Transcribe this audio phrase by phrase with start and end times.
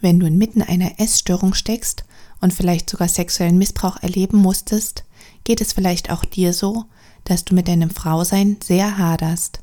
[0.00, 2.04] Wenn du inmitten einer Essstörung steckst
[2.40, 5.04] und vielleicht sogar sexuellen Missbrauch erleben musstest,
[5.44, 6.84] geht es vielleicht auch dir so,
[7.24, 9.60] dass du mit deinem Frausein sehr haderst.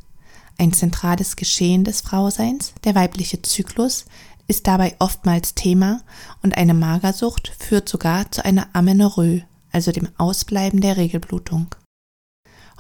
[0.60, 4.06] Ein zentrales Geschehen des Frauseins, der weibliche Zyklus,
[4.48, 6.02] ist dabei oftmals Thema
[6.42, 11.68] und eine Magersucht führt sogar zu einer Amenorrhoe, also dem Ausbleiben der Regelblutung.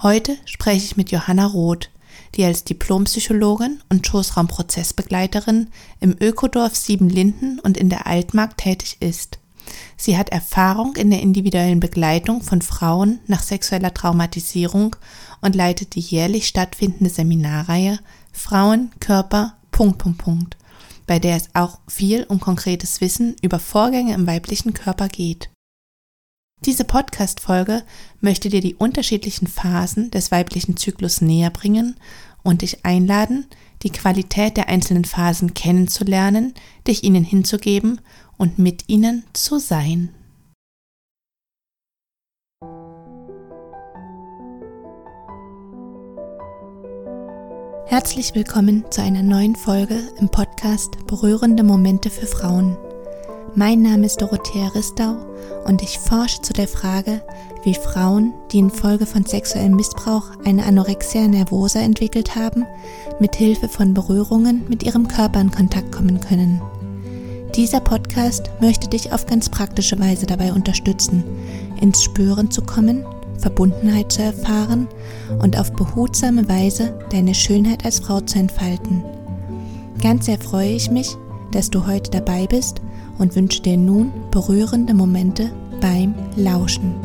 [0.02, 1.90] Heute spreche ich mit Johanna Roth,
[2.36, 9.40] die als Diplompsychologin und Schoßraumprozessbegleiterin im Ökodorf Siebenlinden und in der Altmark tätig ist.
[9.98, 14.96] Sie hat Erfahrung in der individuellen Begleitung von Frauen nach sexueller Traumatisierung
[15.42, 18.00] und leitet die jährlich stattfindende Seminarreihe
[18.32, 20.58] Frauen, Körper, Punkt, Punkt, Punkt,
[21.08, 25.50] bei der es auch viel um konkretes Wissen über Vorgänge im weiblichen Körper geht.
[26.66, 27.84] Diese Podcast-Folge
[28.20, 31.96] möchte dir die unterschiedlichen Phasen des weiblichen Zyklus näher bringen
[32.44, 33.46] und dich einladen,
[33.84, 36.56] die Qualität der einzelnen Phasen kennenzulernen,
[36.88, 38.02] dich ihnen hinzugeben
[38.38, 40.10] und mit ihnen zu sein.
[47.86, 52.78] Herzlich willkommen zu einer neuen Folge im Podcast Berührende Momente für Frauen.
[53.60, 55.16] Mein Name ist Dorothea Ristau
[55.66, 57.24] und ich forsche zu der Frage,
[57.64, 62.68] wie Frauen, die infolge von sexuellem Missbrauch eine Anorexia nervosa entwickelt haben,
[63.20, 66.62] mit Hilfe von Berührungen mit ihrem Körper in Kontakt kommen können.
[67.56, 71.24] Dieser Podcast möchte dich auf ganz praktische Weise dabei unterstützen,
[71.82, 73.08] ins Spüren zu kommen,
[73.40, 74.88] Verbundenheit zu erfahren
[75.42, 79.04] und auf behutsame Weise deine Schönheit als Frau zu entfalten.
[80.00, 81.18] Ganz sehr freue ich mich,
[81.52, 82.82] dass du heute dabei bist
[83.18, 85.52] und wünsche dir nun berührende Momente
[85.82, 86.96] beim Lauschen.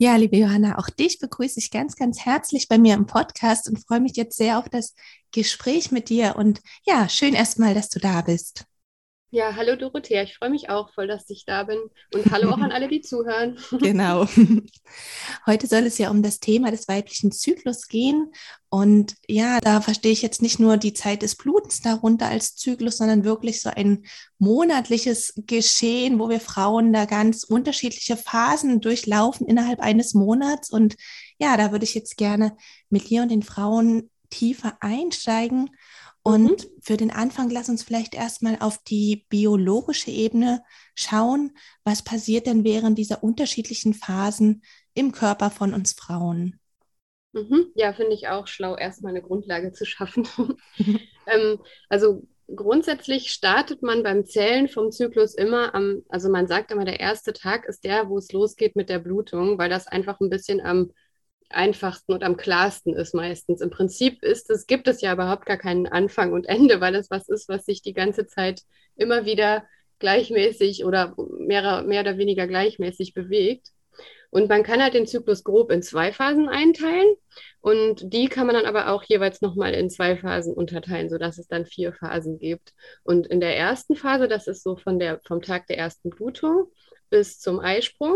[0.00, 3.80] Ja, liebe Johanna, auch dich begrüße ich ganz, ganz herzlich bei mir im Podcast und
[3.84, 4.94] freue mich jetzt sehr auf das
[5.32, 6.36] Gespräch mit dir.
[6.36, 8.64] Und ja, schön erstmal, dass du da bist.
[9.30, 11.78] Ja, hallo Dorothea, ich freue mich auch voll, dass ich da bin.
[12.14, 13.58] Und hallo auch an alle, die zuhören.
[13.78, 14.26] Genau.
[15.46, 18.32] Heute soll es ja um das Thema des weiblichen Zyklus gehen.
[18.70, 22.96] Und ja, da verstehe ich jetzt nicht nur die Zeit des Blutens darunter als Zyklus,
[22.96, 24.06] sondern wirklich so ein
[24.38, 30.70] monatliches Geschehen, wo wir Frauen da ganz unterschiedliche Phasen durchlaufen innerhalb eines Monats.
[30.70, 30.96] Und
[31.38, 32.56] ja, da würde ich jetzt gerne
[32.88, 35.70] mit dir und den Frauen tiefer einsteigen
[36.28, 36.80] und mhm.
[36.82, 40.62] für den Anfang lass uns vielleicht erstmal auf die biologische Ebene
[40.94, 44.62] schauen, was passiert denn während dieser unterschiedlichen Phasen
[44.92, 46.60] im Körper von uns Frauen.
[47.32, 47.72] Mhm.
[47.74, 50.28] Ja, finde ich auch schlau, erstmal eine Grundlage zu schaffen.
[51.26, 56.84] ähm, also grundsätzlich startet man beim Zählen vom Zyklus immer am, also man sagt immer,
[56.84, 60.28] der erste Tag ist der, wo es losgeht mit der Blutung, weil das einfach ein
[60.28, 60.92] bisschen am
[61.50, 63.60] einfachsten und am klarsten ist meistens.
[63.60, 67.10] Im Prinzip ist es, gibt es ja überhaupt gar keinen Anfang und Ende, weil es
[67.10, 68.62] was ist, was sich die ganze Zeit
[68.96, 69.64] immer wieder
[69.98, 73.68] gleichmäßig oder mehr, mehr oder weniger gleichmäßig bewegt.
[74.30, 77.14] Und man kann halt den Zyklus grob in zwei Phasen einteilen
[77.60, 81.48] und die kann man dann aber auch jeweils nochmal in zwei Phasen unterteilen, sodass es
[81.48, 82.74] dann vier Phasen gibt.
[83.04, 86.66] Und in der ersten Phase, das ist so von der, vom Tag der ersten Blutung
[87.08, 88.14] bis zum Eisprung,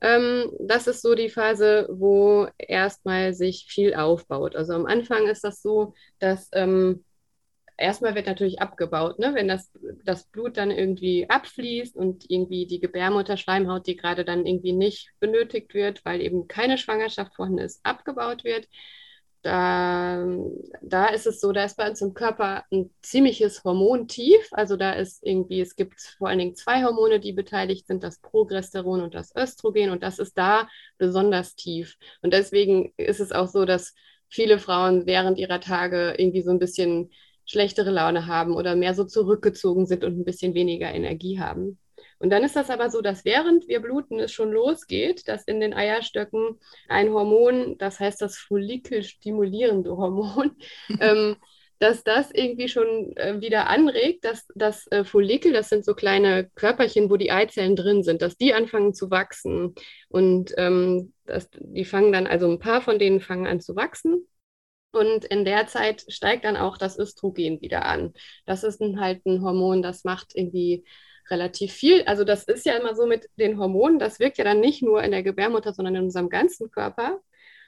[0.00, 4.56] ähm, das ist so die Phase, wo erstmal sich viel aufbaut.
[4.56, 7.04] Also am Anfang ist das so, dass ähm,
[7.76, 9.34] erstmal wird natürlich abgebaut, ne?
[9.34, 9.72] wenn das,
[10.04, 15.74] das Blut dann irgendwie abfließt und irgendwie die Gebärmutterschleimhaut, die gerade dann irgendwie nicht benötigt
[15.74, 18.66] wird, weil eben keine Schwangerschaft vorhanden ist, abgebaut wird
[19.42, 20.26] da,
[20.82, 24.48] da ist es so, da ist bei uns im Körper ein ziemliches Hormontief.
[24.52, 28.18] Also da ist irgendwie, es gibt vor allen Dingen zwei Hormone, die beteiligt sind, das
[28.20, 29.90] Progesteron und das Östrogen.
[29.90, 30.68] Und das ist da
[30.98, 31.96] besonders tief.
[32.22, 33.94] Und deswegen ist es auch so, dass
[34.28, 37.10] viele Frauen während ihrer Tage irgendwie so ein bisschen
[37.44, 41.78] schlechtere Laune haben oder mehr so zurückgezogen sind und ein bisschen weniger Energie haben.
[42.18, 45.60] Und dann ist das aber so, dass während wir bluten es schon losgeht, dass in
[45.60, 46.58] den Eierstöcken
[46.88, 50.56] ein Hormon, das heißt das follikelstimulierende Hormon,
[51.00, 51.36] ähm,
[51.78, 56.50] dass das irgendwie schon äh, wieder anregt, dass das äh, Follikel, das sind so kleine
[56.56, 59.74] Körperchen, wo die Eizellen drin sind, dass die anfangen zu wachsen.
[60.08, 64.26] Und ähm, das, die fangen dann, also ein paar von denen fangen an zu wachsen.
[64.90, 68.12] Und in der Zeit steigt dann auch das Östrogen wieder an.
[68.46, 70.84] Das ist ein, halt ein Hormon, das macht irgendwie
[71.30, 72.02] relativ viel.
[72.04, 75.02] Also das ist ja immer so mit den Hormonen, das wirkt ja dann nicht nur
[75.02, 77.20] in der Gebärmutter, sondern in unserem ganzen Körper.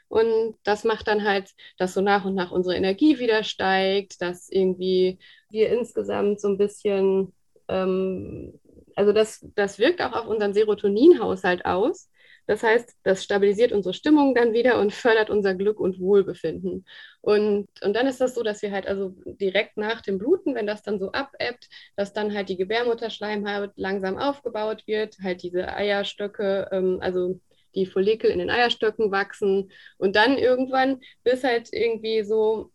[0.09, 4.49] Und das macht dann halt, dass so nach und nach unsere Energie wieder steigt, dass
[4.51, 5.19] irgendwie
[5.51, 7.33] wir insgesamt so ein bisschen,
[7.69, 8.59] ähm,
[8.97, 12.10] also das, das wirkt auch auf unseren Serotoninhaushalt aus,
[12.51, 16.85] Das heißt, das stabilisiert unsere Stimmung dann wieder und fördert unser Glück und Wohlbefinden.
[17.21, 20.67] Und, und dann ist das so, dass wir halt also direkt nach dem Bluten, wenn
[20.67, 26.69] das dann so abebbt, dass dann halt die Gebärmutterschleimhaut langsam aufgebaut wird, halt diese Eierstöcke,
[26.73, 27.39] ähm, also
[27.77, 29.71] die Follikel in den Eierstöcken wachsen.
[29.97, 32.73] Und dann irgendwann bis halt irgendwie so,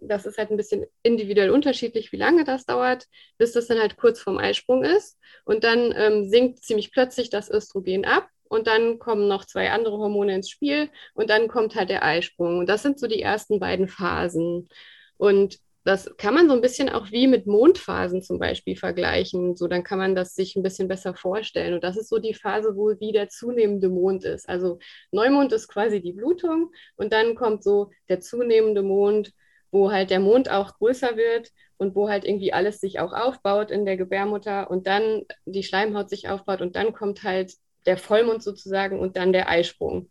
[0.00, 3.06] das ist halt ein bisschen individuell unterschiedlich, wie lange das dauert,
[3.38, 5.20] bis das dann halt kurz vorm Eisprung ist.
[5.44, 9.98] Und dann ähm, sinkt ziemlich plötzlich das Östrogen ab und dann kommen noch zwei andere
[9.98, 13.60] Hormone ins Spiel und dann kommt halt der Eisprung und das sind so die ersten
[13.60, 14.68] beiden Phasen
[15.16, 19.54] und das kann man so ein bisschen auch wie mit Mondphasen zum Beispiel vergleichen.
[19.54, 21.74] So, dann kann man das sich ein bisschen besser vorstellen.
[21.74, 24.48] Und das ist so die Phase, wo wie der zunehmende Mond ist.
[24.48, 24.78] Also
[25.12, 29.32] Neumond ist quasi die Blutung und dann kommt so der zunehmende Mond,
[29.70, 33.70] wo halt der Mond auch größer wird und wo halt irgendwie alles sich auch aufbaut
[33.70, 37.52] in der Gebärmutter und dann die Schleimhaut sich aufbaut und dann kommt halt
[37.86, 40.10] der Vollmond sozusagen und dann der Eisprung.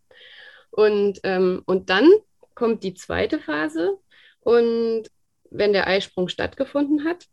[0.72, 2.10] Und, ähm, und dann
[2.56, 3.98] kommt die zweite Phase
[4.42, 5.04] und
[5.50, 7.28] wenn der Eisprung stattgefunden hat.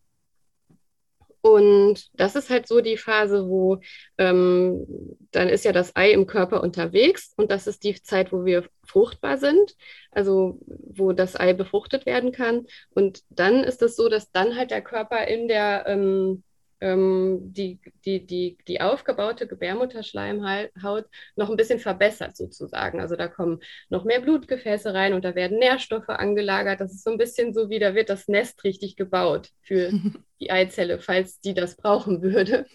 [1.43, 3.81] Und das ist halt so die Phase, wo
[4.19, 4.87] ähm,
[5.31, 8.69] dann ist ja das Ei im Körper unterwegs und das ist die Zeit, wo wir
[8.85, 9.75] fruchtbar sind,
[10.11, 12.67] also wo das Ei befruchtet werden kann.
[12.91, 16.45] Und dann ist es so, dass dann halt der Körper in der ähm,
[16.83, 21.05] die, die, die, die aufgebaute Gebärmutterschleimhaut
[21.37, 23.01] noch ein bisschen verbessert sozusagen.
[23.01, 23.61] Also da kommen
[23.91, 26.81] noch mehr Blutgefäße rein und da werden Nährstoffe angelagert.
[26.81, 29.93] Das ist so ein bisschen so wie, da wird das Nest richtig gebaut für
[30.41, 32.67] die Eizelle, falls die das brauchen würde.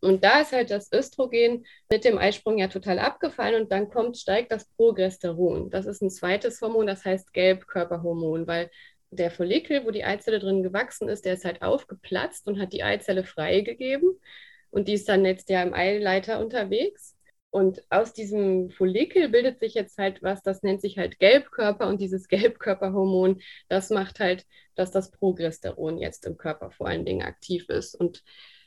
[0.00, 4.18] Und da ist halt das Östrogen mit dem Eisprung ja total abgefallen und dann kommt,
[4.18, 5.70] steigt das Progesteron.
[5.70, 8.70] Das ist ein zweites Hormon, das heißt Gelbkörperhormon, weil
[9.18, 12.82] der Follikel, wo die Eizelle drin gewachsen ist, der ist halt aufgeplatzt und hat die
[12.82, 14.20] Eizelle freigegeben.
[14.70, 17.16] Und die ist dann jetzt ja im Eileiter unterwegs.
[17.50, 21.88] Und aus diesem Follikel bildet sich jetzt halt was, das nennt sich halt Gelbkörper.
[21.88, 27.22] Und dieses Gelbkörperhormon, das macht halt, dass das Progesteron jetzt im Körper vor allen Dingen
[27.22, 27.94] aktiv ist.
[27.94, 28.22] Und,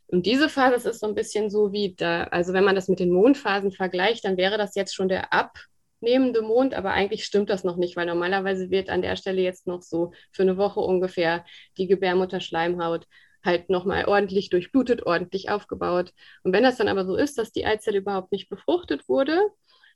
[0.07, 2.99] und diese Phase ist so ein bisschen so wie da, also wenn man das mit
[2.99, 5.59] den Mondphasen vergleicht, dann wäre das jetzt schon der Ab-
[6.01, 9.67] nehmende Mond, aber eigentlich stimmt das noch nicht, weil normalerweise wird an der Stelle jetzt
[9.67, 11.45] noch so für eine Woche ungefähr
[11.77, 13.05] die Gebärmutterschleimhaut
[13.43, 16.13] halt nochmal ordentlich durchblutet, ordentlich aufgebaut.
[16.43, 19.39] Und wenn das dann aber so ist, dass die Eizelle überhaupt nicht befruchtet wurde,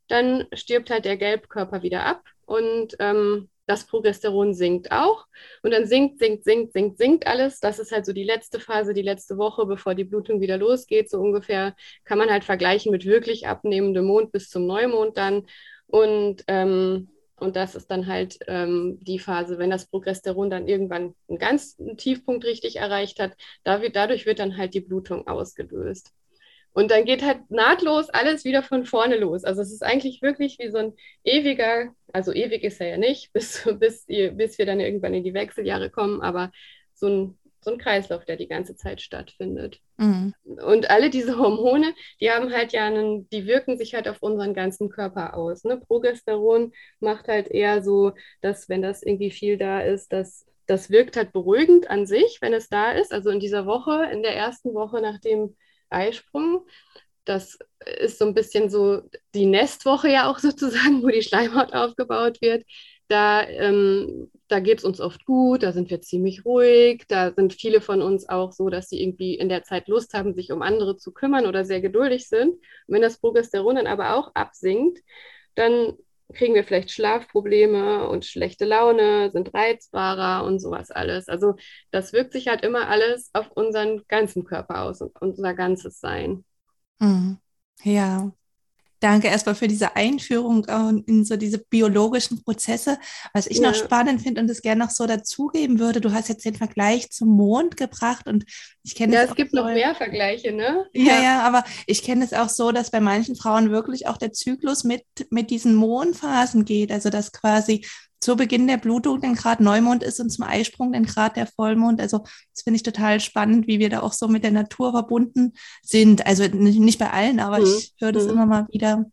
[0.08, 5.26] dann stirbt halt der Gelbkörper wieder ab und ähm, das Progesteron sinkt auch.
[5.62, 7.60] Und dann sinkt, sinkt, sinkt, sinkt, sinkt alles.
[7.60, 11.10] Das ist halt so die letzte Phase, die letzte Woche, bevor die Blutung wieder losgeht.
[11.10, 15.48] So ungefähr kann man halt vergleichen mit wirklich abnehmendem Mond bis zum Neumond dann.
[15.88, 21.16] Und, ähm, und das ist dann halt ähm, die Phase, wenn das Progesteron dann irgendwann
[21.28, 23.34] einen ganz Tiefpunkt richtig erreicht hat,
[23.64, 26.14] dadurch wird dann halt die Blutung ausgelöst.
[26.74, 29.44] Und dann geht halt nahtlos alles wieder von vorne los.
[29.44, 30.94] Also es ist eigentlich wirklich wie so ein
[31.24, 35.34] ewiger, also ewig ist er ja nicht, bis, bis, bis wir dann irgendwann in die
[35.34, 36.52] Wechseljahre kommen, aber
[36.96, 39.80] so ein so ein Kreislauf, der die ganze Zeit stattfindet.
[39.98, 40.34] Mhm.
[40.44, 44.54] Und alle diese Hormone, die haben halt ja einen, die wirken sich halt auf unseren
[44.54, 45.64] ganzen Körper aus.
[45.64, 45.78] Ne?
[45.78, 51.18] Progesteron macht halt eher so, dass wenn das irgendwie viel da ist, dass das wirkt
[51.18, 53.12] halt beruhigend an sich, wenn es da ist.
[53.12, 55.56] Also in dieser Woche, in der ersten Woche nach dem
[55.90, 56.66] Eisprung,
[57.26, 57.58] das
[58.02, 59.02] ist so ein bisschen so
[59.34, 62.66] die Nestwoche ja auch sozusagen, wo die Schleimhaut aufgebaut wird.
[63.08, 67.54] Da, ähm, da geht es uns oft gut, da sind wir ziemlich ruhig, da sind
[67.54, 70.62] viele von uns auch so, dass sie irgendwie in der Zeit Lust haben, sich um
[70.62, 72.54] andere zu kümmern oder sehr geduldig sind.
[72.54, 75.00] Und wenn das Progesteron dann aber auch absinkt,
[75.56, 75.94] dann
[76.34, 81.28] kriegen wir vielleicht Schlafprobleme und schlechte Laune, sind reizbarer und sowas alles.
[81.28, 81.56] Also
[81.92, 86.44] das wirkt sich halt immer alles auf unseren ganzen Körper aus und unser ganzes Sein.
[87.00, 87.38] Mhm.
[87.84, 88.32] Ja,
[89.04, 90.66] Danke erstmal für diese Einführung
[91.08, 92.98] in so diese biologischen Prozesse.
[93.34, 93.68] Was ich ja.
[93.68, 97.10] noch spannend finde und es gerne noch so dazugeben würde, du hast jetzt den Vergleich
[97.10, 98.46] zum Mond gebracht und
[98.82, 100.86] ich kenne Ja, es gibt so, noch mehr Vergleiche, ne?
[100.94, 104.16] Ja, ja, ja, aber ich kenne es auch so, dass bei manchen Frauen wirklich auch
[104.16, 106.90] der Zyklus mit, mit diesen Mondphasen geht.
[106.90, 107.86] Also dass quasi
[108.24, 112.00] zu Beginn der Blutung dann gerade Neumond ist und zum Eisprung dann gerade der Vollmond.
[112.00, 112.20] Also
[112.54, 116.26] das finde ich total spannend, wie wir da auch so mit der Natur verbunden sind.
[116.26, 117.66] Also nicht bei allen, aber mhm.
[117.66, 118.30] ich höre das mhm.
[118.30, 119.06] immer mal wieder.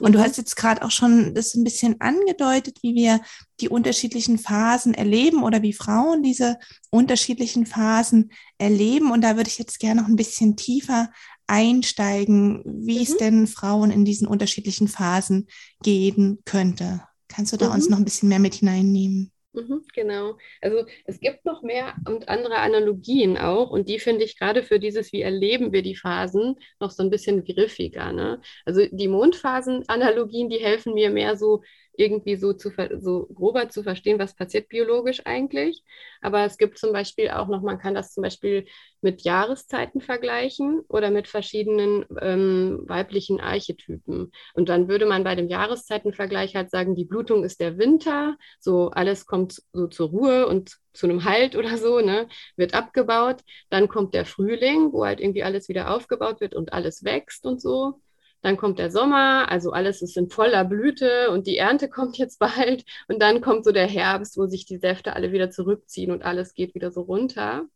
[0.00, 0.12] Und mhm.
[0.14, 3.20] du hast jetzt gerade auch schon das ein bisschen angedeutet, wie wir
[3.60, 6.58] die unterschiedlichen Phasen erleben oder wie Frauen diese
[6.90, 9.12] unterschiedlichen Phasen erleben.
[9.12, 11.10] Und da würde ich jetzt gerne noch ein bisschen tiefer
[11.46, 13.18] einsteigen, wie es mhm.
[13.18, 15.46] denn Frauen in diesen unterschiedlichen Phasen
[15.80, 17.07] gehen könnte.
[17.38, 17.74] Kannst du da mhm.
[17.74, 19.30] uns noch ein bisschen mehr mit hineinnehmen?
[19.52, 20.36] Mhm, genau.
[20.60, 24.80] Also es gibt noch mehr und andere Analogien auch und die finde ich gerade für
[24.80, 28.12] dieses, wie erleben wir die Phasen, noch so ein bisschen griffiger.
[28.12, 28.40] Ne?
[28.64, 31.62] Also die Mondphasen-Analogien, die helfen mir mehr so
[31.98, 35.82] irgendwie so, zu, so grober zu verstehen, was passiert biologisch eigentlich.
[36.20, 38.66] Aber es gibt zum Beispiel auch noch, man kann das zum Beispiel
[39.00, 44.32] mit Jahreszeiten vergleichen oder mit verschiedenen ähm, weiblichen Archetypen.
[44.54, 48.90] Und dann würde man bei dem Jahreszeitenvergleich halt sagen, die Blutung ist der Winter, so
[48.90, 53.42] alles kommt so zur Ruhe und zu einem Halt oder so, ne, wird abgebaut.
[53.70, 57.60] Dann kommt der Frühling, wo halt irgendwie alles wieder aufgebaut wird und alles wächst und
[57.60, 58.00] so.
[58.42, 62.38] Dann kommt der Sommer, also alles ist in voller Blüte und die Ernte kommt jetzt
[62.38, 62.84] bald.
[63.08, 66.54] Und dann kommt so der Herbst, wo sich die Säfte alle wieder zurückziehen und alles
[66.54, 67.66] geht wieder so runter.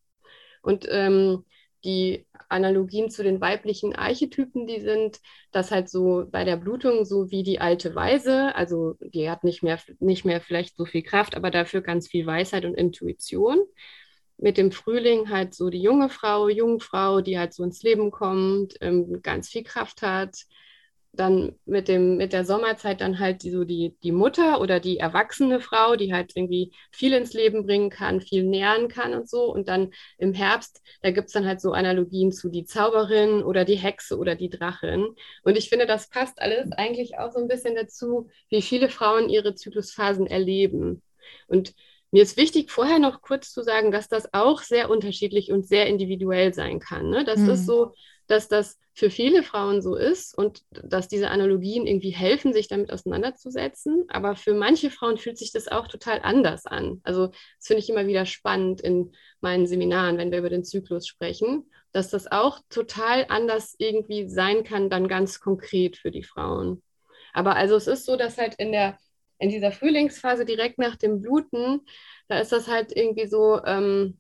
[0.63, 1.45] Und ähm,
[1.85, 7.31] die Analogien zu den weiblichen Archetypen, die sind, dass halt so bei der Blutung so
[7.31, 11.35] wie die alte Weise, also die hat nicht mehr, nicht mehr vielleicht so viel Kraft,
[11.35, 13.59] aber dafür ganz viel Weisheit und Intuition
[14.43, 18.75] mit dem Frühling halt so die junge Frau, Jungfrau, die halt so ins Leben kommt,
[18.81, 20.37] ähm, ganz viel Kraft hat.
[21.15, 24.99] Dann mit, dem, mit der Sommerzeit dann halt die, so die, die Mutter oder die
[24.99, 29.53] erwachsene Frau, die halt irgendwie viel ins Leben bringen kann, viel nähren kann und so.
[29.53, 33.65] Und dann im Herbst, da gibt es dann halt so Analogien zu die Zauberin oder
[33.65, 35.07] die Hexe oder die Drachin.
[35.45, 39.29] Und ich finde, das passt alles eigentlich auch so ein bisschen dazu, wie viele Frauen
[39.29, 41.03] ihre Zyklusphasen erleben.
[41.47, 41.75] Und
[42.13, 45.87] mir ist wichtig, vorher noch kurz zu sagen, dass das auch sehr unterschiedlich und sehr
[45.87, 47.09] individuell sein kann.
[47.09, 47.25] Ne?
[47.25, 47.51] Das mhm.
[47.51, 47.95] ist so,
[48.27, 52.93] dass das für viele Frauen so ist und dass diese Analogien irgendwie helfen, sich damit
[52.93, 54.05] auseinanderzusetzen.
[54.09, 57.01] Aber für manche Frauen fühlt sich das auch total anders an.
[57.03, 61.07] Also das finde ich immer wieder spannend in meinen Seminaren, wenn wir über den Zyklus
[61.07, 66.83] sprechen, dass das auch total anders irgendwie sein kann, dann ganz konkret für die Frauen.
[67.33, 68.99] Aber also es ist so, dass halt in der
[69.43, 71.81] in dieser Frühlingsphase direkt nach dem Bluten,
[72.29, 74.19] da ist das halt irgendwie so, ähm,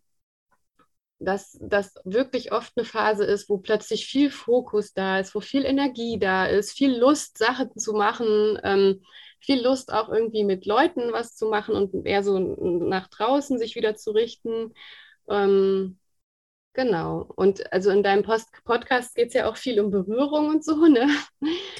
[1.20, 5.64] dass das wirklich oft eine Phase ist, wo plötzlich viel Fokus da ist, wo viel
[5.64, 9.04] Energie da ist, viel Lust, Sachen zu machen, ähm,
[9.38, 13.76] viel Lust auch irgendwie mit Leuten was zu machen und eher so nach draußen sich
[13.76, 14.74] wieder zu richten.
[15.28, 15.98] Ähm,
[16.72, 17.30] genau.
[17.36, 20.86] Und also in deinem Post Podcast geht es ja auch viel um Berührung und so,
[20.86, 21.08] ne?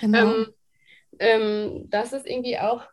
[0.01, 0.35] Genau.
[0.35, 0.55] Ähm,
[1.19, 2.87] ähm, das ist irgendwie auch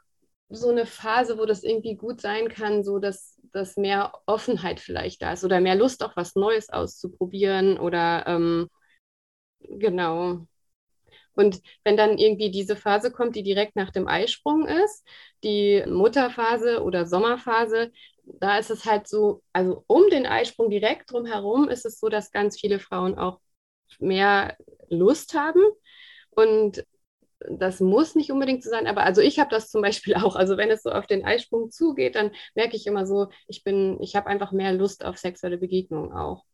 [0.50, 5.22] so eine Phase, wo das irgendwie gut sein kann, so dass, dass mehr Offenheit vielleicht
[5.22, 8.70] da ist oder mehr Lust, auch was Neues auszuprobieren oder ähm,
[9.60, 10.48] genau.
[11.34, 15.08] Und wenn dann irgendwie diese Phase kommt, die direkt nach dem Eisprung ist,
[15.44, 17.92] die Mutterphase oder Sommerphase,
[18.26, 22.32] da ist es halt so, also um den Eisprung direkt drumherum ist es so, dass
[22.32, 23.40] ganz viele Frauen auch
[24.00, 24.58] mehr
[24.90, 25.62] Lust haben.
[26.32, 26.84] Und
[27.50, 30.36] das muss nicht unbedingt so sein, aber also ich habe das zum Beispiel auch.
[30.36, 34.02] Also wenn es so auf den Eisprung zugeht, dann merke ich immer so, ich bin,
[34.02, 36.46] ich habe einfach mehr Lust auf sexuelle Begegnungen auch.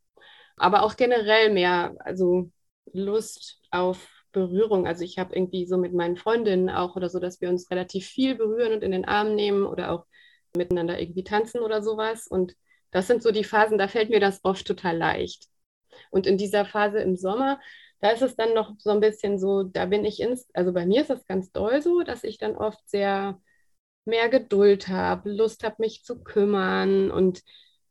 [0.58, 2.52] Aber auch generell mehr, also
[2.94, 4.88] Lust auf Berührung.
[4.88, 8.06] Also ich habe irgendwie so mit meinen Freundinnen auch oder so, dass wir uns relativ
[8.06, 10.06] viel berühren und in den Arm nehmen oder auch
[10.56, 12.28] miteinander irgendwie tanzen oder sowas.
[12.28, 12.56] Und
[12.92, 15.48] das sind so die Phasen, da fällt mir das oft total leicht.
[16.12, 17.60] Und in dieser Phase im Sommer,
[18.02, 20.86] da ist es dann noch so ein bisschen so, da bin ich ins, also bei
[20.86, 23.40] mir ist es ganz doll so, dass ich dann oft sehr
[24.06, 27.42] mehr Geduld habe, Lust habe, mich zu kümmern und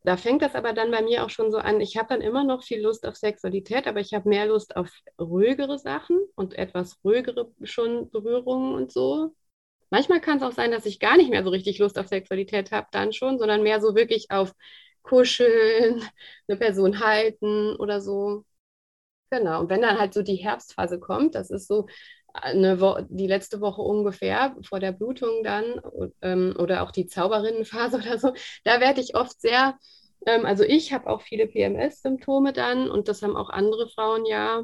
[0.03, 1.81] da fängt das aber dann bei mir auch schon so an.
[1.81, 4.91] Ich habe dann immer noch viel Lust auf Sexualität, aber ich habe mehr Lust auf
[5.19, 9.33] ruhigere Sachen und etwas ruhigere schon Berührungen und so.
[9.89, 12.71] Manchmal kann es auch sein, dass ich gar nicht mehr so richtig Lust auf Sexualität
[12.71, 14.53] habe, dann schon, sondern mehr so wirklich auf
[15.03, 16.03] Kuscheln,
[16.47, 18.45] eine Person halten oder so.
[19.35, 21.87] Genau, und wenn dann halt so die Herbstphase kommt, das ist so
[22.33, 25.81] eine Wo die letzte Woche ungefähr vor der Blutung dann
[26.21, 29.77] ähm, oder auch die Zauberinnenphase oder so, da werde ich oft sehr,
[30.25, 34.63] ähm, also ich habe auch viele PMS-Symptome dann und das haben auch andere Frauen ja.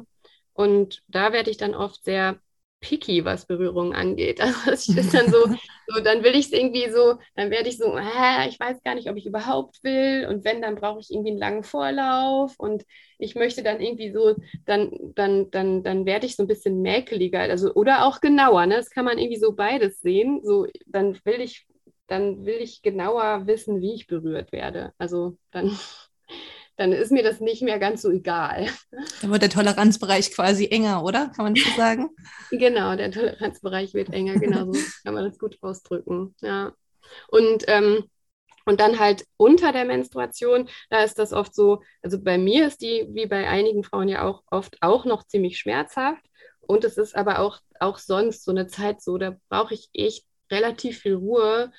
[0.54, 2.38] Und da werde ich dann oft sehr
[2.82, 4.40] picky, was Berührung angeht.
[4.66, 5.46] Also es ist dann so,
[5.86, 8.94] so dann will ich es irgendwie so, dann werde ich so, hä, ich weiß gar
[8.94, 10.26] nicht, ob ich überhaupt will.
[10.28, 12.84] Und wenn, dann brauche ich irgendwie einen langen Vorlauf und
[13.18, 14.34] ich möchte dann irgendwie so,
[14.66, 18.76] dann, dann, dann, dann werde ich so ein bisschen mäkeliger, also oder auch genauer, ne?
[18.76, 20.40] Das kann man irgendwie so beides sehen.
[20.44, 21.66] So, dann will ich,
[22.08, 24.92] dann will ich genauer wissen, wie ich berührt werde.
[24.98, 25.70] Also dann
[26.76, 28.66] dann ist mir das nicht mehr ganz so egal.
[29.20, 31.30] Dann wird der Toleranzbereich quasi enger, oder?
[31.34, 32.10] Kann man das so sagen?
[32.50, 36.34] genau, der Toleranzbereich wird enger, genau so kann man das gut ausdrücken.
[36.40, 36.72] Ja.
[37.28, 38.04] Und, ähm,
[38.64, 42.80] und dann halt unter der Menstruation, da ist das oft so, also bei mir ist
[42.80, 46.24] die, wie bei einigen Frauen ja auch oft auch noch ziemlich schmerzhaft.
[46.60, 50.24] Und es ist aber auch, auch sonst so eine Zeit so, da brauche ich echt
[50.50, 51.72] relativ viel Ruhe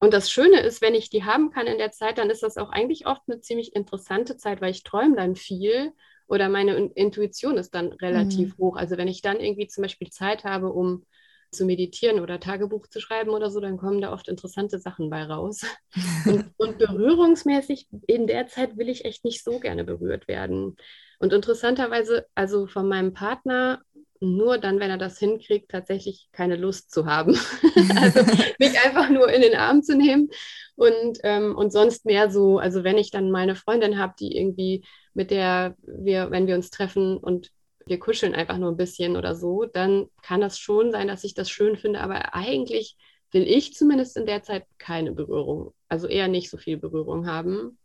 [0.00, 2.56] und das Schöne ist, wenn ich die haben kann in der Zeit, dann ist das
[2.56, 5.92] auch eigentlich oft eine ziemlich interessante Zeit, weil ich träume dann viel
[6.28, 8.62] oder meine Intuition ist dann relativ mhm.
[8.62, 8.76] hoch.
[8.76, 11.04] Also wenn ich dann irgendwie zum Beispiel Zeit habe, um
[11.50, 15.24] zu meditieren oder Tagebuch zu schreiben oder so, dann kommen da oft interessante Sachen bei
[15.24, 15.64] raus.
[16.26, 20.76] Und, und, berührungsmäßig in der Zeit will ich echt nicht so gerne berührt werden.
[21.18, 23.80] Und interessanterweise, also von meinem Partner,
[24.20, 27.38] nur dann, wenn er das hinkriegt, tatsächlich keine Lust zu haben.
[28.00, 28.20] also
[28.58, 30.30] mich einfach nur in den Arm zu nehmen
[30.76, 34.84] und, ähm, und sonst mehr so, also wenn ich dann meine Freundin habe, die irgendwie,
[35.14, 37.50] mit der wir, wenn wir uns treffen und
[37.86, 41.34] wir kuscheln einfach nur ein bisschen oder so, dann kann das schon sein, dass ich
[41.34, 42.96] das schön finde, aber eigentlich
[43.30, 47.78] will ich zumindest in der Zeit keine Berührung, also eher nicht so viel Berührung haben.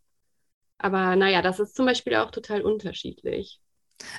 [0.77, 3.59] Aber naja, das ist zum Beispiel auch total unterschiedlich.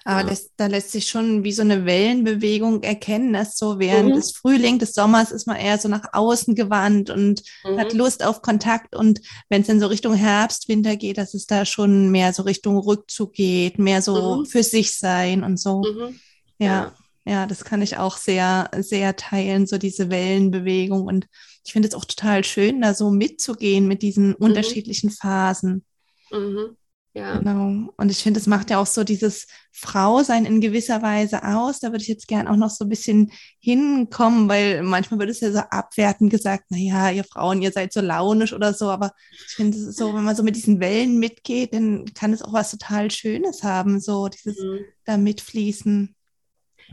[0.05, 4.15] Aber das, da lässt sich schon wie so eine Wellenbewegung erkennen, dass so während mhm.
[4.15, 7.79] des Frühlings, des Sommers ist man eher so nach außen gewandt und mhm.
[7.79, 8.95] hat Lust auf Kontakt.
[8.95, 12.43] Und wenn es dann so Richtung Herbst, Winter geht, dass es da schon mehr so
[12.43, 14.47] Richtung Rückzug geht, mehr so mhm.
[14.47, 15.83] für sich sein und so.
[15.83, 16.21] Mhm.
[16.59, 16.67] Ja.
[16.67, 16.93] ja.
[17.27, 21.07] Ja, das kann ich auch sehr, sehr teilen, so diese Wellenbewegung.
[21.07, 21.27] Und
[21.65, 24.35] ich finde es auch total schön, da so mitzugehen mit diesen mhm.
[24.35, 25.87] unterschiedlichen Phasen.
[26.31, 26.77] Mhm.
[27.17, 27.39] Ja.
[27.39, 27.93] Genau.
[27.97, 31.79] Und ich finde, es macht ja auch so dieses Frausein in gewisser Weise aus.
[31.79, 33.31] Da würde ich jetzt gern auch noch so ein bisschen
[33.61, 38.01] hinkommen, weil manchmal wird es ja so abwertend gesagt, naja, ihr Frauen, ihr seid so
[38.01, 38.91] launisch oder so.
[38.91, 42.33] Aber ich finde, es ist so, wenn man so mit diesen Wellen mitgeht, dann kann
[42.33, 44.81] es auch was total Schönes haben, so dieses mhm.
[45.05, 46.17] da mitfließen.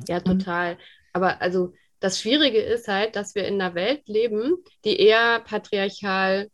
[0.07, 0.77] Ja, total.
[1.13, 6.49] Aber also das Schwierige ist halt, dass wir in einer Welt leben, die eher patriarchal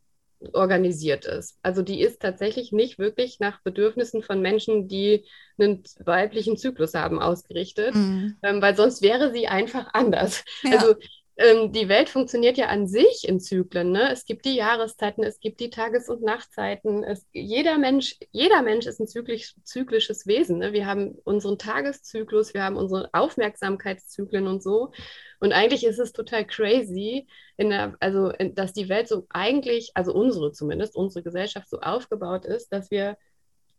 [0.54, 1.58] organisiert ist.
[1.62, 5.26] Also die ist tatsächlich nicht wirklich nach Bedürfnissen von Menschen, die
[5.58, 8.38] einen weiblichen Zyklus haben, ausgerichtet, mhm.
[8.44, 10.44] ähm, weil sonst wäre sie einfach anders.
[10.64, 10.78] Ja.
[10.78, 10.96] Also
[11.38, 13.92] ähm, die Welt funktioniert ja an sich in Zyklen.
[13.92, 14.12] Ne?
[14.12, 17.04] Es gibt die Jahreszeiten, es gibt die Tages- und Nachtzeiten.
[17.04, 20.58] Es, jeder, Mensch, jeder Mensch ist ein zyklisch, zyklisches Wesen.
[20.58, 20.74] Ne?
[20.74, 24.92] Wir haben unseren Tageszyklus, wir haben unsere Aufmerksamkeitszyklen und so.
[25.40, 27.28] Und eigentlich ist es total crazy,
[27.60, 32.46] der, also in, dass die Welt so eigentlich, also unsere zumindest, unsere Gesellschaft so aufgebaut
[32.46, 33.18] ist, dass wir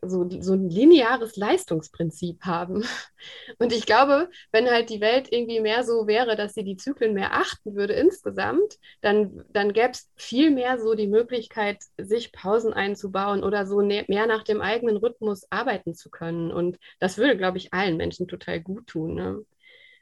[0.03, 2.85] so, so ein lineares Leistungsprinzip haben.
[3.59, 7.15] Und ich glaube, wenn halt die Welt irgendwie mehr so wäre, dass sie die Zyklen
[7.15, 12.73] mehr achten würde insgesamt, dann, dann gäbe es viel mehr so die Möglichkeit, sich Pausen
[12.73, 16.53] einzubauen oder so mehr nach dem eigenen Rhythmus arbeiten zu können.
[16.53, 19.15] Und das würde, glaube ich, allen Menschen total gut tun.
[19.15, 19.45] Ne?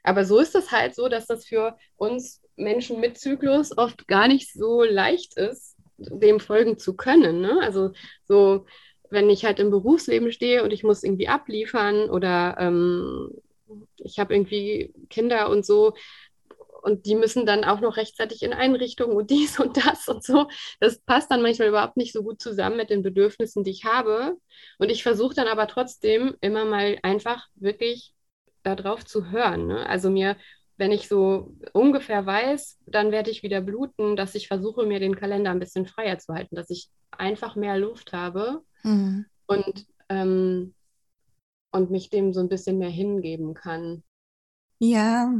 [0.03, 4.27] Aber so ist es halt so, dass das für uns Menschen mit Zyklus oft gar
[4.27, 7.41] nicht so leicht ist, dem folgen zu können.
[7.41, 7.59] Ne?
[7.61, 7.91] Also
[8.25, 8.65] so
[9.09, 13.31] wenn ich halt im Berufsleben stehe und ich muss irgendwie abliefern oder ähm,
[13.97, 15.93] ich habe irgendwie Kinder und so
[16.87, 20.47] und die müssen dann auch noch rechtzeitig in Einrichtungen und dies und das und so.
[20.79, 24.37] Das passt dann manchmal überhaupt nicht so gut zusammen mit den Bedürfnissen, die ich habe.
[24.79, 28.13] Und ich versuche dann aber trotzdem immer mal einfach wirklich
[28.63, 29.67] darauf zu hören.
[29.67, 29.85] Ne?
[29.87, 30.37] Also mir,
[30.77, 35.15] wenn ich so ungefähr weiß, dann werde ich wieder bluten, dass ich versuche, mir den
[35.15, 39.25] Kalender ein bisschen freier zu halten, dass ich einfach mehr Luft habe mhm.
[39.47, 40.73] und, ähm,
[41.71, 44.03] und mich dem so ein bisschen mehr hingeben kann.
[44.79, 45.33] Ja,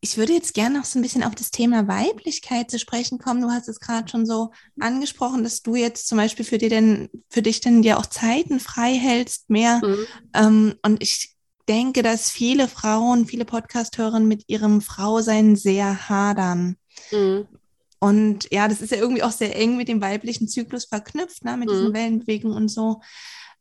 [0.00, 3.40] ich würde jetzt gerne noch so ein bisschen auf das Thema Weiblichkeit zu sprechen kommen.
[3.40, 7.08] Du hast es gerade schon so angesprochen, dass du jetzt zum Beispiel für, dir denn,
[7.30, 9.80] für dich denn ja auch Zeiten frei hältst mehr.
[9.84, 10.06] Mhm.
[10.34, 11.36] Ähm, und ich
[11.68, 16.76] denke, dass viele Frauen, viele Podcast-Hörerinnen mit ihrem Frausein sehr hadern.
[17.10, 17.46] Mhm.
[18.02, 21.56] Und ja, das ist ja irgendwie auch sehr eng mit dem weiblichen Zyklus verknüpft, ne,
[21.56, 21.72] mit mhm.
[21.72, 23.00] diesen Wellenbewegungen und so.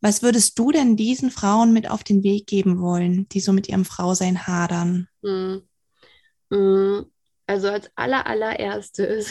[0.01, 3.69] Was würdest du denn diesen Frauen mit auf den Weg geben wollen, die so mit
[3.69, 5.07] ihrem Frausein hadern?
[5.21, 5.61] Mhm.
[6.49, 7.05] mhm.
[7.45, 9.29] Also als aller, allererstes,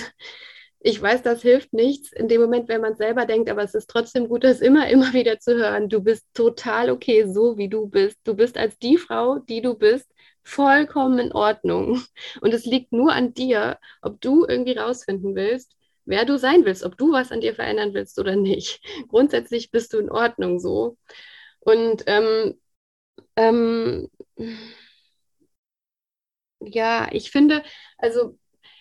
[0.78, 3.90] ich weiß, das hilft nichts in dem Moment, wenn man selber denkt, aber es ist
[3.90, 5.88] trotzdem gut, das immer, immer wieder zu hören.
[5.88, 8.18] Du bist total okay, so wie du bist.
[8.22, 10.06] Du bist als die Frau, die du bist,
[10.42, 12.02] vollkommen in Ordnung.
[12.40, 16.84] Und es liegt nur an dir, ob du irgendwie rausfinden willst, wer du sein willst,
[16.84, 18.80] ob du was an dir verändern willst oder nicht.
[19.08, 20.96] Grundsätzlich bist du in Ordnung so.
[21.60, 22.58] Und ähm,
[23.36, 24.08] ähm,
[26.60, 27.62] ja, ich finde,
[27.98, 28.38] also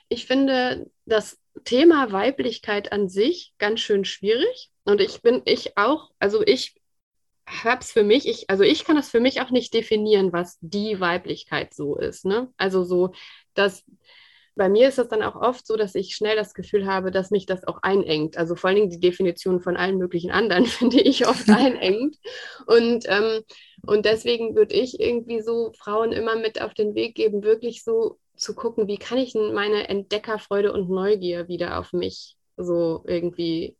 [0.09, 4.71] ich finde das Thema Weiblichkeit an sich ganz schön schwierig.
[4.83, 6.78] Und ich bin, ich auch, also ich
[7.49, 10.57] habe es für mich, ich, also ich kann das für mich auch nicht definieren, was
[10.61, 12.25] die Weiblichkeit so ist.
[12.25, 12.51] Ne?
[12.57, 13.11] Also so,
[13.53, 13.83] dass
[14.55, 17.31] bei mir ist es dann auch oft so, dass ich schnell das Gefühl habe, dass
[17.31, 18.37] mich das auch einengt.
[18.37, 22.17] Also vor allen Dingen die Definition von allen möglichen anderen finde ich oft einengt.
[22.67, 23.41] Und, ähm,
[23.87, 28.19] und deswegen würde ich irgendwie so Frauen immer mit auf den Weg geben, wirklich so
[28.35, 33.77] zu gucken, wie kann ich meine Entdeckerfreude und Neugier wieder auf mich so irgendwie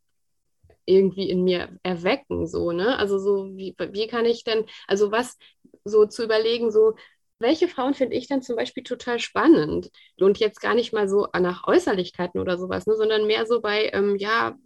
[0.89, 2.97] irgendwie in mir erwecken, so, ne?
[2.97, 5.38] Also so, wie, wie kann ich denn, also was
[5.86, 6.95] so zu überlegen, so,
[7.39, 9.89] welche Frauen finde ich dann zum Beispiel total spannend?
[10.19, 13.89] Und jetzt gar nicht mal so nach Äußerlichkeiten oder sowas, ne, sondern mehr so bei,
[13.93, 14.58] ähm, ja,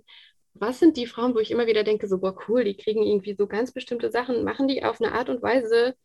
[0.55, 3.35] was sind die Frauen, wo ich immer wieder denke, so, boah, cool, die kriegen irgendwie
[3.35, 5.95] so ganz bestimmte Sachen, machen die auf eine Art und Weise,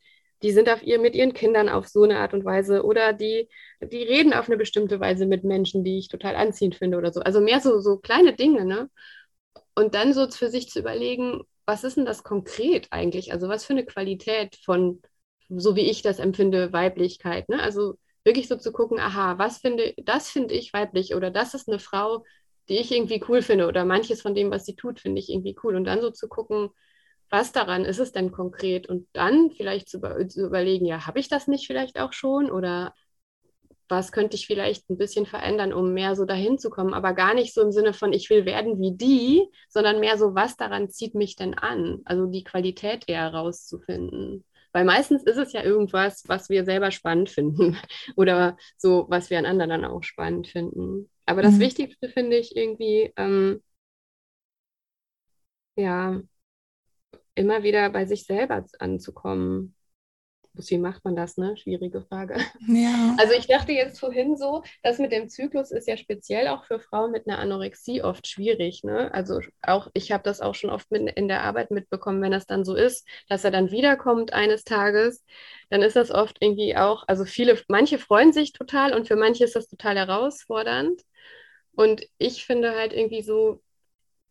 [0.43, 3.49] die sind auf ihr, mit ihren Kindern auf so eine Art und Weise oder die,
[3.81, 7.21] die reden auf eine bestimmte Weise mit Menschen, die ich total anziehend finde oder so.
[7.21, 8.89] Also mehr so, so kleine Dinge, ne?
[9.79, 13.33] Und dann so für sich zu überlegen, was ist denn das konkret eigentlich?
[13.33, 15.01] Also was für eine Qualität von,
[15.49, 17.63] so wie ich das empfinde, Weiblichkeit, ne?
[17.63, 21.69] Also wirklich so zu gucken, aha, was finde, das finde ich weiblich oder das ist
[21.69, 22.25] eine Frau,
[22.69, 25.57] die ich irgendwie cool finde oder manches von dem, was sie tut, finde ich irgendwie
[25.63, 25.77] cool.
[25.77, 26.71] Und dann so zu gucken,
[27.31, 28.89] was daran ist es denn konkret?
[28.89, 32.95] Und dann vielleicht zu, zu überlegen, ja, habe ich das nicht vielleicht auch schon oder
[33.89, 37.35] was könnte ich vielleicht ein bisschen verändern, um mehr so dahin zu kommen, aber gar
[37.35, 40.91] nicht so im Sinne von, ich will werden wie die, sondern mehr so, was daran
[40.91, 42.01] zieht mich denn an?
[42.05, 44.45] Also die Qualität eher rauszufinden.
[44.73, 47.79] Weil meistens ist es ja irgendwas, was wir selber spannend finden
[48.17, 51.11] oder so, was wir an anderen dann auch spannend finden.
[51.27, 51.61] Aber das mhm.
[51.61, 53.63] Wichtigste finde ich irgendwie, ähm,
[55.77, 56.21] ja,
[57.35, 59.75] immer wieder bei sich selber anzukommen.
[60.59, 61.57] Wie macht man das, ne?
[61.57, 62.37] Schwierige Frage.
[62.67, 63.17] Ja.
[63.19, 66.81] Also ich dachte jetzt vorhin so, das mit dem Zyklus ist ja speziell auch für
[66.81, 69.13] Frauen mit einer Anorexie oft schwierig, ne?
[69.13, 72.47] Also auch, ich habe das auch schon oft mit, in der Arbeit mitbekommen, wenn das
[72.47, 75.25] dann so ist, dass er dann wiederkommt eines Tages,
[75.71, 79.45] dann ist das oft irgendwie auch, also viele, manche freuen sich total und für manche
[79.45, 81.03] ist das total herausfordernd.
[81.73, 83.63] Und ich finde halt irgendwie so,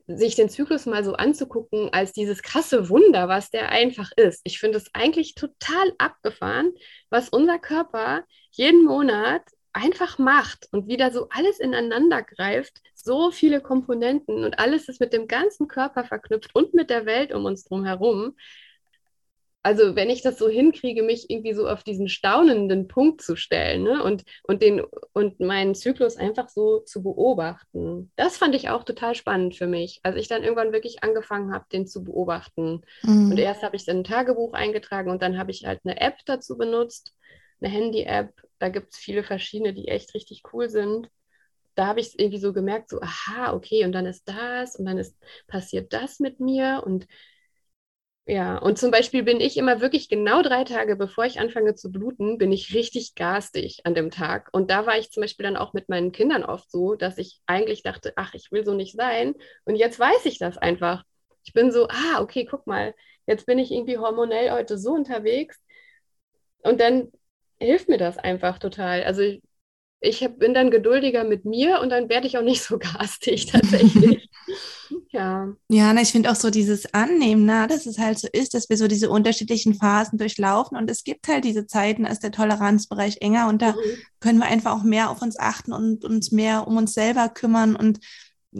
[0.07, 4.41] sich den Zyklus mal so anzugucken als dieses krasse Wunder, was der einfach ist.
[4.45, 6.73] Ich finde es eigentlich total abgefahren,
[7.09, 9.43] was unser Körper jeden Monat
[9.73, 15.13] einfach macht und wieder so alles ineinander greift, so viele Komponenten und alles ist mit
[15.13, 18.35] dem ganzen Körper verknüpft und mit der Welt um uns drum herum
[19.67, 23.83] also wenn ich das so hinkriege, mich irgendwie so auf diesen staunenden Punkt zu stellen
[23.83, 24.01] ne?
[24.01, 29.13] und, und, den, und meinen Zyklus einfach so zu beobachten, das fand ich auch total
[29.13, 32.79] spannend für mich, als ich dann irgendwann wirklich angefangen habe, den zu beobachten.
[33.03, 33.31] Mhm.
[33.31, 35.99] Und erst habe ich es in ein Tagebuch eingetragen und dann habe ich halt eine
[35.99, 37.13] App dazu benutzt,
[37.59, 38.31] eine Handy-App.
[38.59, 41.09] Da gibt es viele verschiedene, die echt richtig cool sind
[41.75, 44.85] da habe ich es irgendwie so gemerkt, so, aha, okay, und dann ist das und
[44.85, 47.05] dann ist passiert das mit mir und
[48.29, 51.89] ja, und zum Beispiel bin ich immer wirklich genau drei Tage, bevor ich anfange zu
[51.89, 54.49] bluten, bin ich richtig garstig an dem Tag.
[54.51, 57.39] Und da war ich zum Beispiel dann auch mit meinen Kindern oft so, dass ich
[57.45, 59.33] eigentlich dachte, ach, ich will so nicht sein.
[59.63, 61.05] Und jetzt weiß ich das einfach.
[61.45, 62.93] Ich bin so, ah, okay, guck mal,
[63.27, 65.57] jetzt bin ich irgendwie hormonell heute so unterwegs.
[66.63, 67.09] Und dann
[67.59, 69.03] hilft mir das einfach total.
[69.05, 69.37] Also
[69.99, 73.47] ich, hab, bin dann geduldiger mit mir und dann werde ich auch nicht so garstig
[73.47, 74.29] tatsächlich.
[75.09, 75.53] ja.
[75.69, 78.69] Ja, na, ich finde auch so dieses Annehmen, na, dass es halt so ist, dass
[78.69, 82.31] wir so diese unterschiedlichen Phasen durchlaufen und es gibt halt diese Zeiten, da ist der
[82.31, 83.97] Toleranzbereich enger und da mhm.
[84.19, 87.75] können wir einfach auch mehr auf uns achten und uns mehr um uns selber kümmern
[87.75, 87.99] und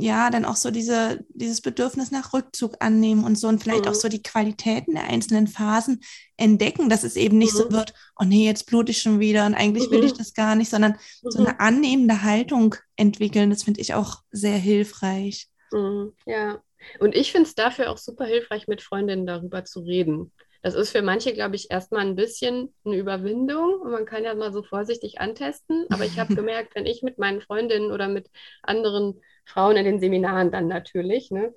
[0.01, 3.91] ja, dann auch so diese, dieses Bedürfnis nach Rückzug annehmen und so und vielleicht mhm.
[3.91, 6.01] auch so die Qualitäten der einzelnen Phasen
[6.37, 7.57] entdecken, dass es eben nicht mhm.
[7.57, 9.91] so wird, oh nee, jetzt blute ich schon wieder und eigentlich mhm.
[9.91, 10.17] will ich mhm.
[10.17, 11.59] das gar nicht, sondern so eine mhm.
[11.59, 15.47] annehmende Haltung entwickeln, das finde ich auch sehr hilfreich.
[15.71, 16.13] Mhm.
[16.25, 16.61] Ja,
[16.99, 20.31] und ich finde es dafür auch super hilfreich, mit Freundinnen darüber zu reden.
[20.67, 24.35] Das ist für manche, glaube ich, erstmal ein bisschen eine Überwindung und man kann ja
[24.35, 25.85] mal so vorsichtig antesten.
[25.89, 28.29] Aber ich habe gemerkt, wenn ich mit meinen Freundinnen oder mit
[28.63, 31.55] anderen Frauen in den Seminaren dann natürlich, ne,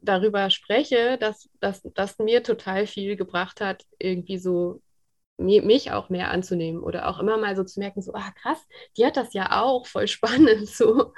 [0.00, 4.82] darüber spreche, dass das mir total viel gebracht hat, irgendwie so
[5.36, 8.58] mich auch mehr anzunehmen oder auch immer mal so zu merken, so, ah krass,
[8.96, 11.12] die hat das ja auch, voll spannend so.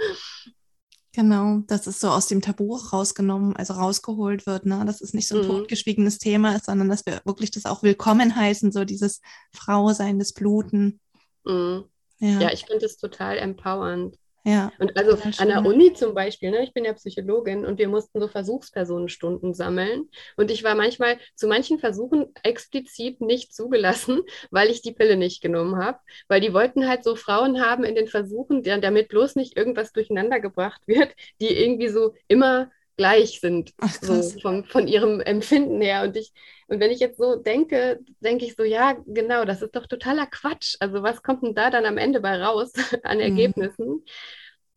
[1.14, 4.83] Genau, dass es so aus dem Tabu rausgenommen, also rausgeholt wird, ne?
[4.85, 5.48] Dass es nicht so ein mhm.
[5.48, 9.20] totgeschwiegenes Thema ist, sondern dass wir wirklich das auch willkommen heißen, so dieses
[9.53, 10.98] Frausein, das Bluten.
[11.44, 11.85] Mhm.
[12.18, 12.40] Ja.
[12.40, 14.18] ja, ich finde es total empowernd.
[14.46, 14.70] Ja.
[14.78, 18.20] Und also an der Uni zum Beispiel, ne, ich bin ja Psychologin und wir mussten
[18.20, 20.11] so Versuchspersonenstunden sammeln.
[20.37, 25.40] Und ich war manchmal zu manchen Versuchen explizit nicht zugelassen, weil ich die Pille nicht
[25.40, 25.98] genommen habe.
[26.28, 30.40] Weil die wollten halt so Frauen haben in den Versuchen, damit bloß nicht irgendwas durcheinander
[30.40, 36.02] gebracht wird, die irgendwie so immer gleich sind, Ach, so von, von ihrem Empfinden her.
[36.02, 36.33] Und ich,
[36.68, 40.26] und wenn ich jetzt so denke, denke ich so, ja, genau, das ist doch totaler
[40.26, 40.76] Quatsch.
[40.80, 43.22] Also was kommt denn da dann am Ende bei raus an mhm.
[43.22, 43.88] Ergebnissen?
[43.88, 44.04] Mhm.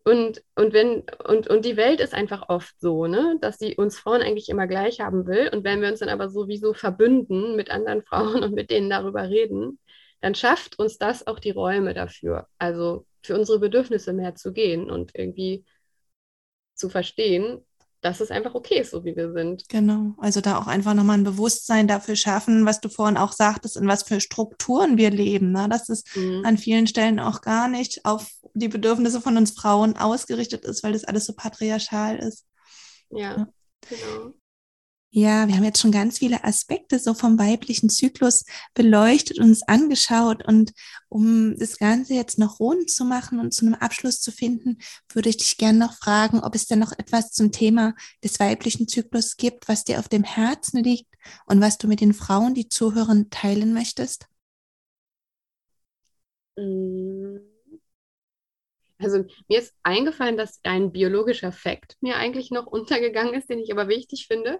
[0.04, 4.00] Und, und, wenn, und, und die Welt ist einfach oft so, ne, dass sie uns
[4.00, 5.50] Frauen eigentlich immer gleich haben will.
[5.52, 9.30] Und wenn wir uns dann aber sowieso verbünden mit anderen Frauen und mit denen darüber
[9.30, 9.80] reden,
[10.22, 12.48] dann schafft uns das auch die Räume dafür.
[12.58, 15.66] Also für unsere Bedürfnisse mehr zu gehen und irgendwie
[16.74, 17.66] zu verstehen,
[18.02, 19.68] dass es einfach okay ist, so wie wir sind.
[19.70, 20.14] Genau.
[20.18, 23.88] Also da auch einfach nochmal ein Bewusstsein dafür schaffen, was du vorhin auch sagtest, in
[23.88, 25.52] was für Strukturen wir leben.
[25.52, 25.68] Ne?
[25.70, 26.44] Dass es mhm.
[26.46, 30.94] an vielen Stellen auch gar nicht auf die Bedürfnisse von uns Frauen ausgerichtet ist, weil
[30.94, 32.46] das alles so patriarchal ist.
[33.10, 33.48] Ja, ja.
[33.90, 34.34] genau.
[35.20, 39.64] Ja, wir haben jetzt schon ganz viele Aspekte so vom weiblichen Zyklus beleuchtet und uns
[39.64, 40.46] angeschaut.
[40.46, 40.74] Und
[41.10, 44.78] um das Ganze jetzt noch rund zu machen und zu einem Abschluss zu finden,
[45.12, 48.88] würde ich dich gerne noch fragen, ob es denn noch etwas zum Thema des weiblichen
[48.88, 51.12] Zyklus gibt, was dir auf dem Herzen liegt
[51.48, 54.28] und was du mit den Frauen, die zuhören, teilen möchtest.
[56.58, 57.38] Mm.
[59.00, 63.72] Also mir ist eingefallen, dass ein biologischer Fakt mir eigentlich noch untergegangen ist, den ich
[63.72, 64.60] aber wichtig finde.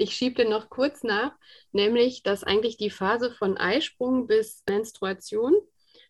[0.00, 1.32] Ich schiebe den noch kurz nach,
[1.72, 5.52] nämlich, dass eigentlich die Phase von Eisprung bis Menstruation,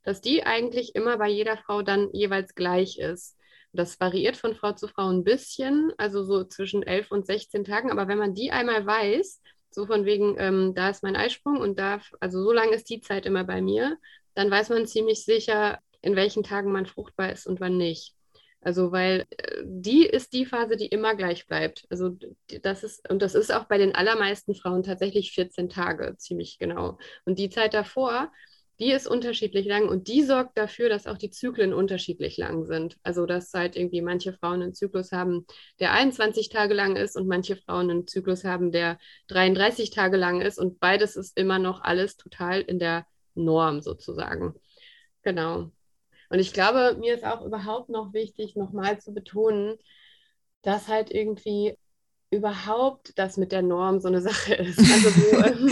[0.05, 3.37] dass die eigentlich immer bei jeder Frau dann jeweils gleich ist.
[3.73, 7.91] Das variiert von Frau zu Frau ein bisschen, also so zwischen 11 und 16 Tagen.
[7.91, 11.77] Aber wenn man die einmal weiß, so von wegen, ähm, da ist mein Eisprung und
[11.81, 13.99] da, also so lange ist die Zeit immer bei mir,
[14.35, 18.15] dann weiß man ziemlich sicher, in welchen Tagen man fruchtbar ist und wann nicht.
[18.63, 21.87] Also, weil äh, die ist die Phase, die immer gleich bleibt.
[21.91, 22.17] Also,
[22.63, 26.99] das ist, und das ist auch bei den allermeisten Frauen tatsächlich 14 Tage, ziemlich genau.
[27.25, 28.31] Und die Zeit davor,
[28.79, 32.97] die ist unterschiedlich lang und die sorgt dafür, dass auch die Zyklen unterschiedlich lang sind.
[33.03, 35.47] Also, dass halt irgendwie manche Frauen einen Zyklus haben,
[35.81, 40.41] der 21 Tage lang ist und manche Frauen einen Zyklus haben, der 33 Tage lang
[40.43, 44.55] ist und beides ist immer noch alles total in der Norm sozusagen.
[45.23, 45.71] Genau.
[46.31, 49.77] Und ich glaube, mir ist auch überhaupt noch wichtig, nochmal zu betonen,
[50.63, 51.77] dass halt irgendwie
[52.31, 54.79] überhaupt das mit der Norm so eine Sache ist.
[54.79, 55.71] Also so, ähm,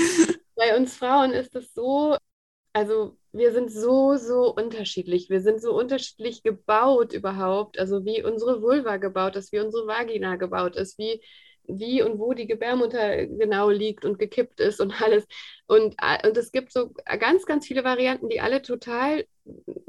[0.57, 2.17] bei uns Frauen ist es so,
[2.73, 5.31] also wir sind so, so unterschiedlich.
[5.31, 7.79] Wir sind so unterschiedlich gebaut überhaupt.
[7.79, 11.23] Also wie unsere Vulva gebaut ist, wie unsere Vagina gebaut ist, wie
[11.69, 15.27] wie und wo die Gebärmutter genau liegt und gekippt ist und alles.
[15.67, 19.27] Und, äh, und es gibt so ganz, ganz viele Varianten, die alle total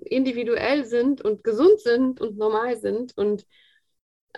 [0.05, 3.45] individuell sind und gesund sind und normal sind und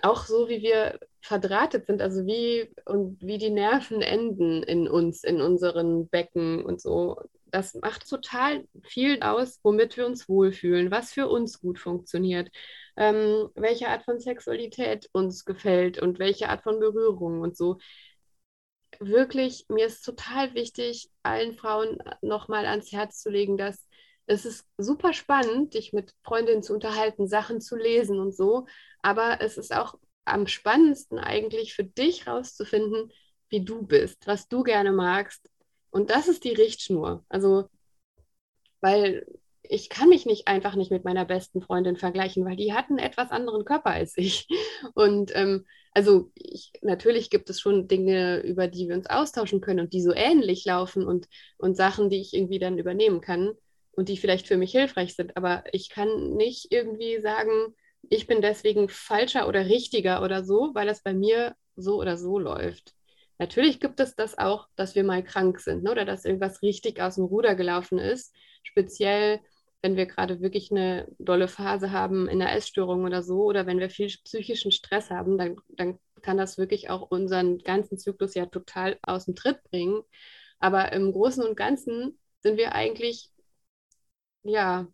[0.02, 5.22] auch so, wie wir verdrahtet sind, also wie und wie die Nerven enden in uns,
[5.24, 7.16] in unseren Becken und so.
[7.46, 12.50] Das macht total viel aus, womit wir uns wohlfühlen, was für uns gut funktioniert
[12.96, 17.78] ähm, welche Art von Sexualität uns gefällt und welche Art von Berührung und so.
[19.00, 23.86] Wirklich, mir ist total wichtig, allen Frauen nochmal ans Herz zu legen, dass
[24.26, 28.66] es ist super spannend, dich mit Freundinnen zu unterhalten, Sachen zu lesen und so,
[29.02, 33.12] aber es ist auch am spannendsten eigentlich für dich rauszufinden,
[33.48, 35.48] wie du bist, was du gerne magst.
[35.90, 37.24] Und das ist die Richtschnur.
[37.28, 37.68] Also,
[38.80, 39.26] weil
[39.62, 42.98] ich kann mich nicht einfach nicht mit meiner besten Freundin vergleichen, weil die hat einen
[42.98, 44.46] etwas anderen Körper als ich.
[44.94, 49.80] Und ähm, also ich, natürlich gibt es schon Dinge, über die wir uns austauschen können
[49.80, 53.52] und die so ähnlich laufen und, und Sachen, die ich irgendwie dann übernehmen kann
[53.92, 55.36] und die vielleicht für mich hilfreich sind.
[55.36, 57.74] Aber ich kann nicht irgendwie sagen,
[58.08, 62.38] ich bin deswegen falscher oder richtiger oder so, weil das bei mir so oder so
[62.38, 62.94] läuft.
[63.38, 65.90] Natürlich gibt es das auch, dass wir mal krank sind ne?
[65.90, 68.34] oder dass irgendwas richtig aus dem Ruder gelaufen ist.
[68.62, 69.40] Speziell
[69.82, 73.80] wenn wir gerade wirklich eine dolle Phase haben in der Essstörung oder so, oder wenn
[73.80, 78.46] wir viel psychischen Stress haben, dann, dann kann das wirklich auch unseren ganzen Zyklus ja
[78.46, 80.02] total aus dem Tritt bringen.
[80.60, 83.30] Aber im Großen und Ganzen sind wir eigentlich,
[84.44, 84.86] ja,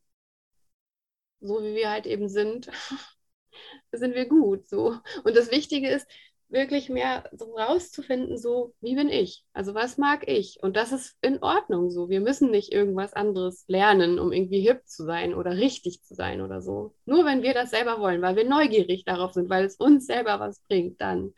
[1.41, 2.69] so wie wir halt eben sind,
[3.93, 4.97] sind wir gut so.
[5.25, 6.07] Und das Wichtige ist,
[6.49, 9.45] wirklich mehr so rauszufinden, so wie bin ich?
[9.53, 10.59] Also was mag ich?
[10.63, 12.09] Und das ist in Ordnung so.
[12.09, 16.41] Wir müssen nicht irgendwas anderes lernen, um irgendwie hip zu sein oder richtig zu sein
[16.41, 16.95] oder so.
[17.05, 20.41] Nur wenn wir das selber wollen, weil wir neugierig darauf sind, weil es uns selber
[20.41, 21.35] was bringt, dann.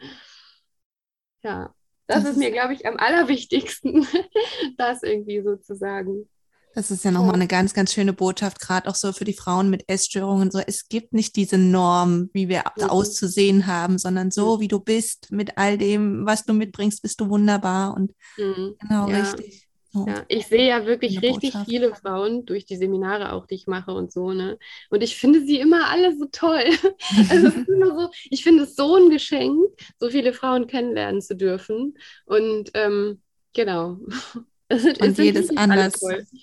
[1.42, 1.74] Ja,
[2.06, 4.06] das, das ist mir, glaube ich, am allerwichtigsten,
[4.78, 6.28] das irgendwie so zu sagen.
[6.74, 9.70] Das ist ja nochmal eine ganz, ganz schöne Botschaft, gerade auch so für die Frauen
[9.70, 10.50] mit Essstörungen.
[10.50, 12.84] So, es gibt nicht diese Norm, wie wir mhm.
[12.84, 14.60] auszusehen haben, sondern so, mhm.
[14.60, 17.94] wie du bist, mit all dem, was du mitbringst, bist du wunderbar.
[17.94, 18.76] Und mhm.
[18.78, 19.20] genau, ja.
[19.20, 19.66] richtig.
[19.92, 20.06] So.
[20.06, 21.68] Ja, ich sehe ja wirklich richtig Botschaft.
[21.68, 24.56] viele Frauen durch die Seminare auch, die ich mache und so, ne?
[24.88, 26.62] Und ich finde sie immer alle so toll.
[27.28, 29.58] also es ist immer so, ich finde es so ein Geschenk,
[29.98, 31.94] so viele Frauen kennenlernen zu dürfen.
[32.24, 33.20] Und ähm,
[33.52, 33.98] genau.
[34.70, 36.00] Und jedes anders.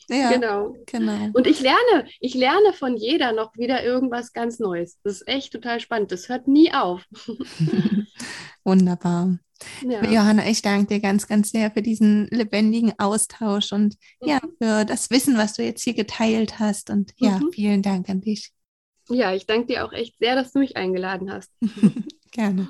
[0.09, 0.75] Ja, genau.
[0.85, 1.29] genau.
[1.33, 4.97] Und ich lerne, ich lerne von jeder noch wieder irgendwas ganz Neues.
[5.03, 6.11] Das ist echt total spannend.
[6.11, 7.03] Das hört nie auf.
[8.65, 9.39] Wunderbar.
[9.81, 10.03] Ja.
[10.03, 14.27] Johanna, ich danke dir ganz, ganz sehr für diesen lebendigen Austausch und mhm.
[14.27, 16.89] ja, für das Wissen, was du jetzt hier geteilt hast.
[16.89, 17.51] Und ja, mhm.
[17.53, 18.51] vielen Dank an dich.
[19.09, 21.49] Ja, ich danke dir auch echt sehr, dass du mich eingeladen hast.
[22.31, 22.69] Gerne.